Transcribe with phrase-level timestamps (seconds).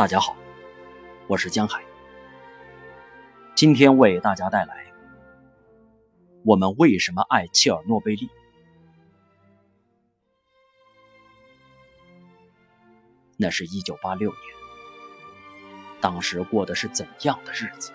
[0.00, 0.34] 大家好，
[1.26, 1.84] 我是江海。
[3.54, 4.90] 今天为大家带来：
[6.42, 8.30] 我们为什么爱切尔诺贝利？
[13.36, 14.40] 那是一九八六年，
[16.00, 17.92] 当时过的是怎样的日子？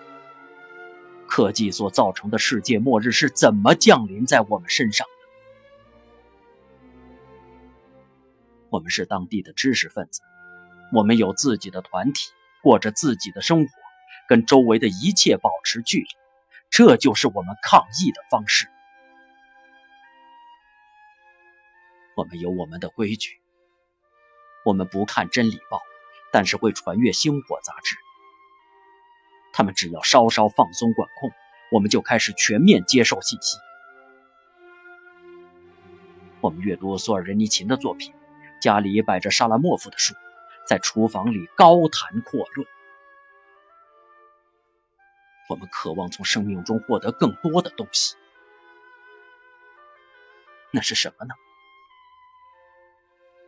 [1.26, 5.12] 科技所造成的世界末日是怎么降临在我们身上的？
[8.70, 10.22] 我们是当地的知识分子。
[10.92, 12.30] 我们有自己的团体，
[12.62, 13.70] 过着自己的生活，
[14.28, 16.08] 跟周围的一切保持距离，
[16.70, 18.68] 这就是我们抗议的方式。
[22.16, 23.40] 我们有我们的规矩，
[24.64, 25.78] 我们不看《真理报》，
[26.32, 27.96] 但是会传阅《星火》杂志。
[29.52, 31.30] 他们只要稍稍放松管控，
[31.72, 33.58] 我们就开始全面接受信息。
[36.40, 38.14] 我们阅读索尔仁尼琴的作品，
[38.62, 40.14] 家里摆着沙拉莫夫的书。
[40.66, 42.66] 在厨房里高谈阔论，
[45.48, 48.16] 我们渴望从生命中获得更多的东西。
[50.72, 51.34] 那是什么呢？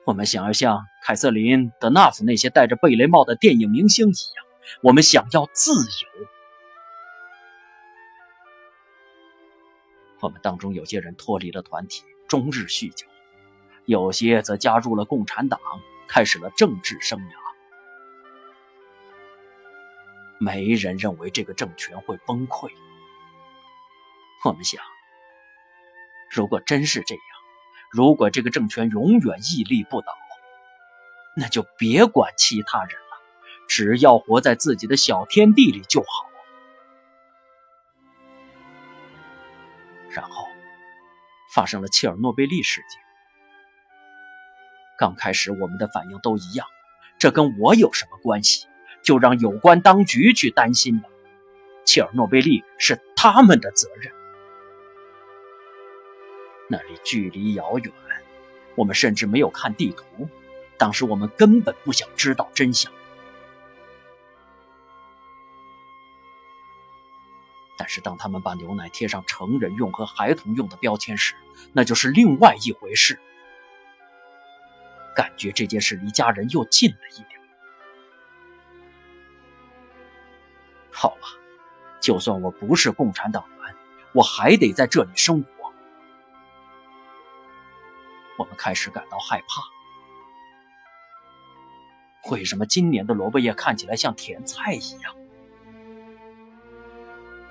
[0.04, 4.46] 我们想要像凯瑟琳·德纳夫那些戴着贝雷帽的电影明星一样，
[4.80, 6.26] 我们想要自由。
[10.20, 13.06] 我们当中有些人脱离了团体，终日酗酒；
[13.84, 15.60] 有些则加入了共产党。
[16.08, 17.34] 开始了政治生涯，
[20.38, 22.72] 没人认为这个政权会崩溃。
[24.44, 24.82] 我们想，
[26.30, 27.22] 如果真是这样，
[27.92, 30.12] 如果这个政权永远屹立不倒，
[31.36, 33.20] 那就别管其他人了，
[33.68, 36.28] 只要活在自己的小天地里就好。
[40.10, 40.48] 然后，
[41.52, 43.07] 发生了切尔诺贝利事件。
[44.98, 46.66] 刚开始我们的反应都一样，
[47.18, 48.66] 这跟我有什么关系？
[49.00, 51.08] 就让有关当局去担心吧。
[51.86, 54.12] 切尔诺贝利是他们的责任。
[56.68, 57.92] 那里距离遥远，
[58.74, 60.28] 我们甚至没有看地图。
[60.76, 62.92] 当时我们根本不想知道真相。
[67.76, 71.34] 但是当他们把牛奶贴上成人用和孩童用的标签时，
[71.72, 73.20] 那就是另外一回事。
[75.18, 77.40] 感觉这件事离家人又近了一点。
[80.92, 81.26] 好吧，
[82.00, 83.74] 就算我不是共产党员，
[84.12, 85.48] 我还得在这里生活。
[88.38, 89.46] 我们开始感到害怕。
[92.30, 95.16] 为什么今年的萝卜叶看起来像甜菜一样？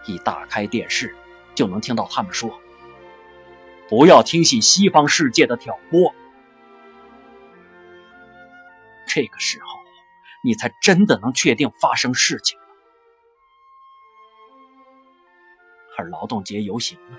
[0.06, 1.14] 一打开电视，
[1.54, 2.62] 就能听到他们说
[3.90, 6.16] ：“不要听信西方世界的挑拨。”
[9.18, 9.80] 这个时候，
[10.44, 12.66] 你才真的能确定发生事情了。
[15.98, 17.18] 而劳动节游行呢？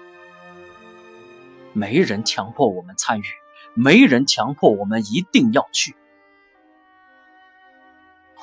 [1.73, 3.25] 没人强迫我们参与，
[3.75, 5.97] 没人强迫我们一定要去。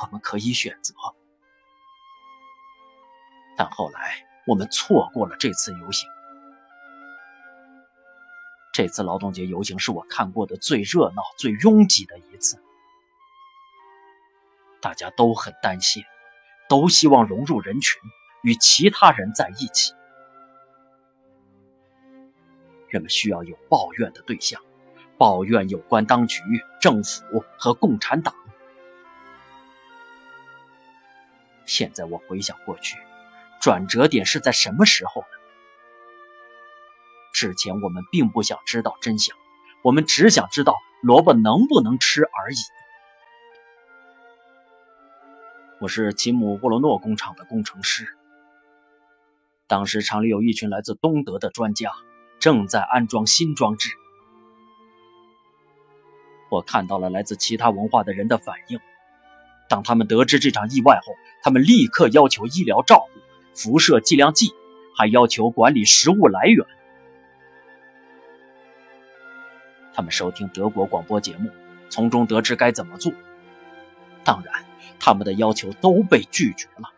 [0.01, 0.93] 我们可以选择，
[3.55, 6.09] 但后来我们错过了这次游行。
[8.73, 12.61] 这次劳动节游行是我看过的最热闹、最拥挤的一次。
[14.85, 16.03] 大家都很担心，
[16.69, 17.99] 都希望融入人群，
[18.43, 19.95] 与其他人在一起。
[22.87, 24.61] 人们需要有抱怨的对象，
[25.17, 26.39] 抱怨有关当局、
[26.79, 28.35] 政府和共产党。
[31.65, 32.95] 现在我回想过去，
[33.59, 35.27] 转折点是在什么时候呢？
[37.33, 39.35] 之前我们并不想知道真相，
[39.81, 42.57] 我们只想知道萝卜能不能吃而已。
[45.81, 48.07] 我是齐姆沃罗诺工厂的工程师。
[49.67, 51.91] 当时厂里有一群来自东德的专家，
[52.39, 53.89] 正在安装新装置。
[56.49, 58.79] 我看到了来自其他文化的人的反应。
[59.67, 61.11] 当他们得知这场意外后，
[61.43, 63.19] 他们立刻要求医疗照顾、
[63.53, 64.53] 辐射剂量计，
[64.95, 66.65] 还要求管理食物来源。
[69.93, 71.49] 他们收听德国广播节目，
[71.89, 73.11] 从中得知该怎么做。
[74.23, 74.63] 当然。
[74.99, 76.89] 他们的要求都被拒绝了，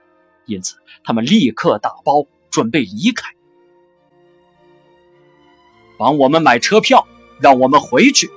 [0.45, 3.33] 因此他们立刻打包准备离开。
[5.97, 7.07] 帮我们买车票，
[7.41, 8.29] 让我们回去。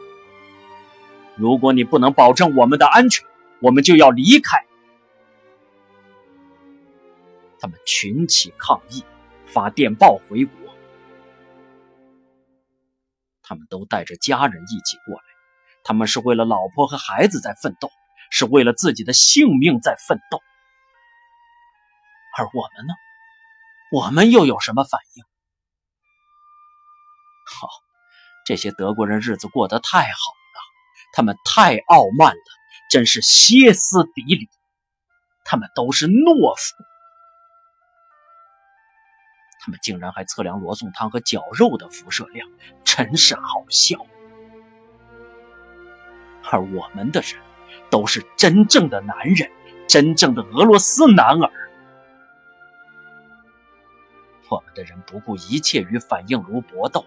[1.37, 3.26] 如果你不能保证我们的安全，
[3.61, 4.64] 我们就要离开。
[7.58, 9.05] 他们群起抗议，
[9.47, 10.55] 发电报回国。
[13.43, 15.23] 他们都带着家人一起过来，
[15.82, 17.91] 他们是为了老婆和孩子在奋斗。
[18.31, 20.41] 是为了自己的性命在奋斗。
[22.38, 22.94] 而我们呢？
[23.93, 25.25] 我们又有什么反应？
[27.44, 27.69] 好，
[28.47, 30.61] 这些德国人日子过得太好了，
[31.12, 32.43] 他们太傲慢了，
[32.88, 34.49] 真是歇斯底里。
[35.44, 36.85] 他们都是懦夫，
[39.61, 42.49] 他们竟然还测量罗宋汤和绞肉的辐射量，
[42.85, 44.06] 真是好笑。
[46.53, 47.43] 而我们的人，
[47.91, 49.51] 都是真正的男人，
[49.89, 51.51] 真正的俄罗斯男儿。
[54.49, 57.05] 我们的人不顾一切与反应炉搏斗，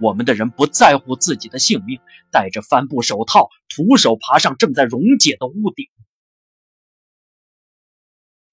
[0.00, 2.00] 我们的人不在乎自己的性命，
[2.32, 5.86] 戴着帆布手套，徒手爬上正在溶解的屋顶。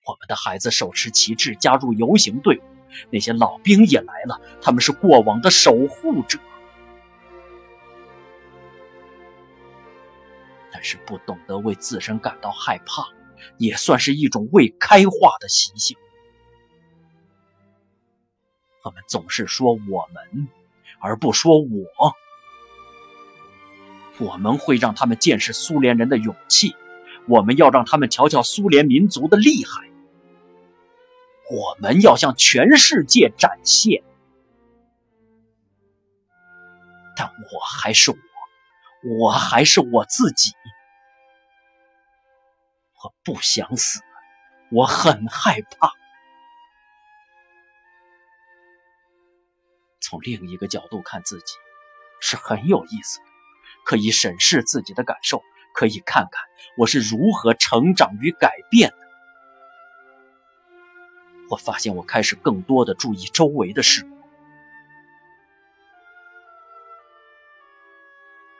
[0.06, 2.62] 我们的孩子手持旗帜加入游行队伍，
[3.12, 6.40] 那些老兵也来了，他们是过往的守护者。
[10.78, 13.08] 但是不懂得为自身感到害怕，
[13.58, 15.98] 也算是一种未开化的习性。
[18.84, 20.48] 我们总是说我们，
[21.00, 22.16] 而不说我。
[24.20, 26.76] 我们会让他们见识苏联人的勇气，
[27.28, 29.90] 我们要让他们瞧瞧苏联民族的厉害。
[31.50, 34.04] 我们要向全世界展现，
[37.16, 38.18] 但我还是我，
[39.04, 40.54] 我还是我自己。
[43.04, 44.02] 我不想死，
[44.72, 45.92] 我很害怕。
[50.02, 51.54] 从另一个角度看自己，
[52.20, 53.26] 是很有意思的，
[53.86, 56.44] 可以审视自己的感受，可以看看
[56.78, 58.98] 我是如何成长与改变的。
[61.50, 64.17] 我发现，我开始更多的注意周围的事物。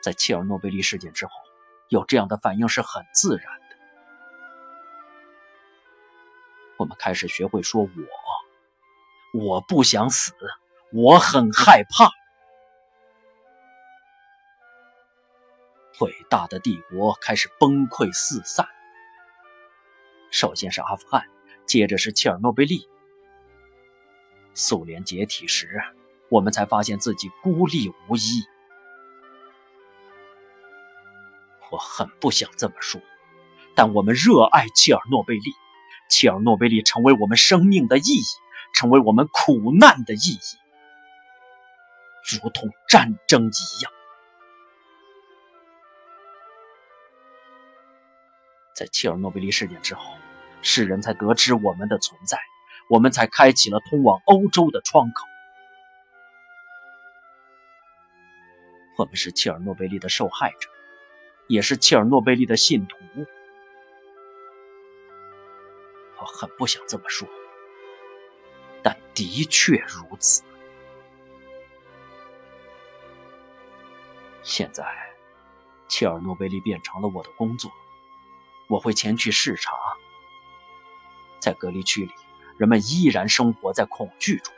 [0.08, 1.34] 在切尔诺贝利事件之后，
[1.90, 3.76] 有这样的反应是很自然的。
[6.78, 7.90] 我们开始学会说“我”，
[9.38, 10.32] 我不想死，
[10.94, 12.10] 我很害怕。
[16.00, 18.66] 伟大的帝国开始崩溃四散。
[20.32, 21.26] 首先是阿富汗。
[21.66, 22.88] 接着是切尔诺贝利。
[24.54, 25.82] 苏联解体时，
[26.30, 28.48] 我们才发现自己孤立无依。
[31.72, 33.02] 我很不想这么说，
[33.76, 35.52] 但我们热爱切尔诺贝利。
[36.10, 38.24] 切尔诺贝利成为我们生命的意义，
[38.74, 40.58] 成为我们苦难的意义，
[42.24, 43.92] 如同战争一样。
[48.74, 50.14] 在切尔诺贝利事件之后。
[50.64, 52.40] 世人才得知我们的存在，
[52.90, 55.26] 我们才开启了通往欧洲的窗口。
[58.98, 60.68] 我们是切尔诺贝利的受害者，
[61.48, 62.98] 也是切尔诺贝利的信徒。
[66.20, 67.28] 我很不想这么说，
[68.84, 70.44] 但的确如此。
[74.44, 74.86] 现在，
[75.88, 77.72] 切尔诺贝利变成了我的工作，
[78.68, 79.74] 我会前去视察。
[81.40, 82.12] 在隔离区里，
[82.58, 84.54] 人们依然生活在恐惧中，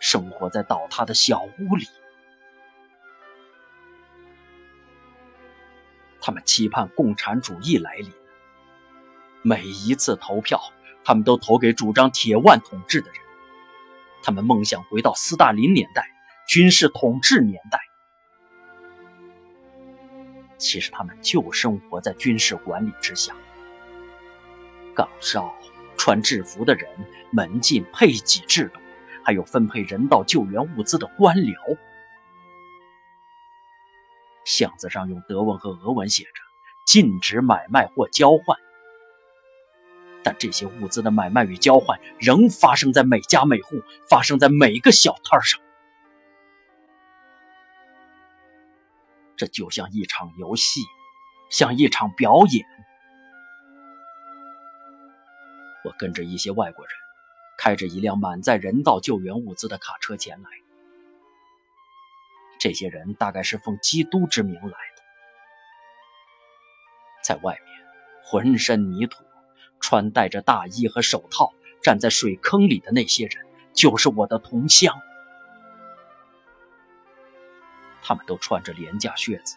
[0.00, 1.86] 生活在倒塌的小屋里。
[6.20, 8.10] 他们期盼共产主义来临。
[9.42, 10.60] 每一次投票，
[11.04, 13.20] 他们都投给主张铁腕统治的人。
[14.22, 16.06] 他们梦想回到斯大林年代，
[16.46, 17.78] 军事统治年代。
[20.58, 23.34] 其实，他们就生活在军事管理之下。
[24.94, 25.54] 岗哨。
[25.96, 26.88] 穿制服的人、
[27.30, 28.80] 门禁配给制度，
[29.22, 31.76] 还有分配人道救援物资的官僚。
[34.50, 36.42] 箱子上用德文和俄文写着
[36.84, 38.58] “禁止买卖或交换”，
[40.24, 45.60] 但这些物资的买卖与交换仍发生在每家每户，发生在每个小摊上。
[49.36, 50.82] 这就像一场游戏，
[51.48, 52.66] 像一场表演。
[55.84, 56.94] 我跟着一些外国人，
[57.56, 60.50] 开着一辆满载人道救援物资的卡车前来。
[62.60, 65.02] 这些人大概是奉基督之名来的。
[67.24, 67.88] 在外面，
[68.22, 69.24] 浑身泥土，
[69.80, 71.52] 穿戴着大衣和手套，
[71.82, 74.94] 站在水坑里的那些人，就是我的同乡。
[78.02, 79.56] 他们都穿着廉价靴子，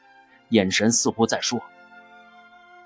[0.50, 1.62] 眼神似乎在说：“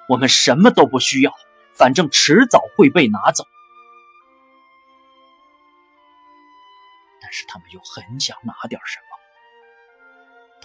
[0.09, 1.31] 我们什么都不需要。”
[1.77, 3.45] 反正迟早会被拿走，
[7.21, 9.06] 但是他们又很想拿点什么，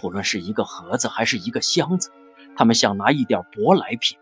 [0.03, 2.11] 不论是一个盒子还是一个箱子
[2.57, 4.19] 他们想拿一点舶来品。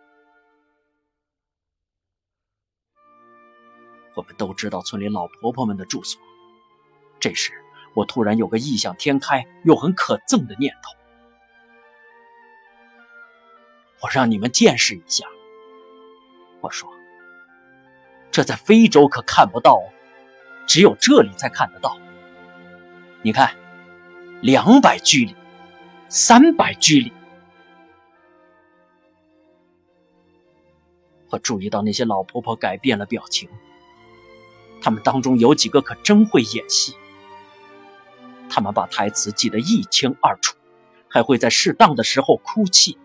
[4.14, 6.22] 我们都知道村里老婆婆们的住所
[7.20, 7.52] 这时
[7.96, 10.94] 我突然有个异想天开又很可憎的念头。
[14.04, 15.26] 我让你们见识一下。
[16.60, 16.88] 我说
[18.30, 19.82] 这在非洲可看不到
[20.68, 21.98] 只有这里才看得到。
[23.24, 23.56] 你看
[24.44, 25.41] 两百距离
[26.12, 27.14] 三百居里。”
[31.32, 33.50] 我注意到那些老婆婆改变了表情，
[34.82, 36.94] 他们当中有几个可真会演戏。
[38.50, 40.58] 他们把台词记得一清二楚，
[41.08, 42.98] 还会在适当的时候哭泣。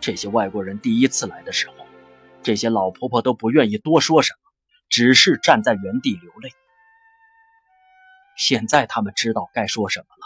[0.00, 1.74] 这些外国人第一次来的时候，
[2.42, 4.50] 这些老婆婆都不愿意多说什么，
[4.88, 6.50] 只是站在原地流泪。
[8.36, 10.23] 现在他们知道该说什么了，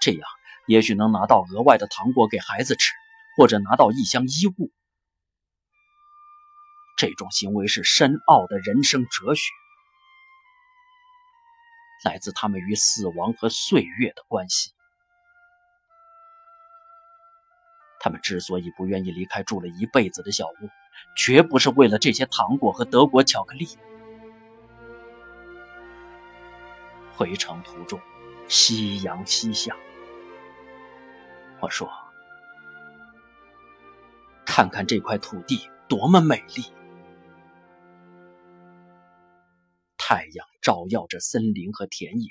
[0.00, 0.28] 这样
[0.66, 2.94] 也许能拿到额外的糖果给孩子吃，
[3.36, 4.70] 或者拿到一箱衣物。
[6.96, 9.50] 这种行为是深奥的人生哲学，
[12.04, 14.72] 来自他们与死亡和岁月的关系。
[18.00, 20.70] 他们之所以不愿意离开住了一辈子的小屋，
[21.16, 23.66] 绝不是为了这些糖果和德国巧克力。
[27.14, 28.00] 回程途中，
[28.48, 29.76] 夕阳西下。
[31.60, 31.90] 我说
[34.46, 36.64] ：“看看这块土地多么美丽！
[39.96, 42.30] 太阳照耀着森林和田野，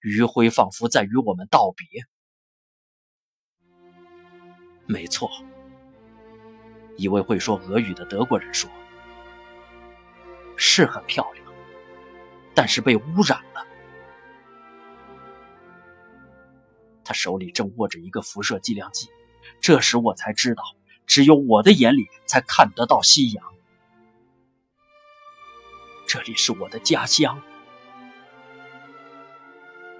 [0.00, 1.86] 余晖仿佛在与我们道别。”
[4.86, 5.30] 没错，
[6.96, 8.70] 一位会说俄语的德国人说
[10.56, 11.46] ：“是很漂亮，
[12.54, 13.41] 但是被污染
[17.12, 19.10] 他手里正握着一个辐射计量计。
[19.60, 20.62] 这时我才知道，
[21.06, 23.44] 只有我的眼里才看得到夕阳。
[26.08, 27.38] 这里是我的家乡，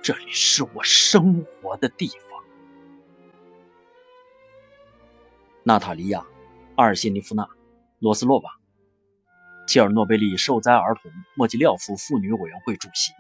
[0.01, 2.43] 这里是我生活的地方。
[5.65, 6.21] 娜塔莉亚·
[6.77, 7.43] 阿尔谢尼夫娜·
[7.99, 8.51] 罗斯洛娃，
[9.69, 13.13] 切尔诺贝利受灾儿童莫吉廖夫妇女委员会主席。